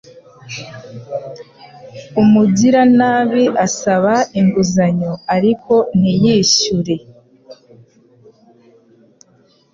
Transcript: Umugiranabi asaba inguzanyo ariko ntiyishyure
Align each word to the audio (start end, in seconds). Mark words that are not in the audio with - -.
Umugiranabi 2.21 3.45
asaba 3.65 4.13
inguzanyo 4.39 5.13
ariko 5.35 5.73
ntiyishyure 5.97 6.95